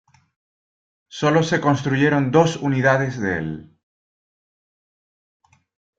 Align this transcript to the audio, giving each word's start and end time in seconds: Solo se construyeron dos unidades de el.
Solo 1.09 1.43
se 1.43 1.61
construyeron 1.61 2.31
dos 2.31 2.55
unidades 2.55 3.19
de 3.21 3.37
el. 3.37 3.79